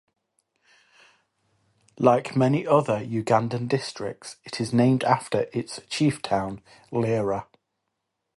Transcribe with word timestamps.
Like 1.99 2.35
many 2.35 2.65
other 2.65 2.97
Ugandan 3.05 3.67
districts, 3.67 4.37
it 4.43 4.59
is 4.59 4.73
named 4.73 5.03
after 5.03 5.45
its 5.53 5.79
'chief 5.91 6.23
town', 6.23 6.63
Lira. 6.91 7.45